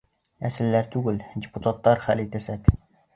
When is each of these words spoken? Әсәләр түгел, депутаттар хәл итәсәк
Әсәләр 0.47 0.87
түгел, 0.95 1.19
депутаттар 1.43 2.01
хәл 2.07 2.25
итәсәк 2.25 2.73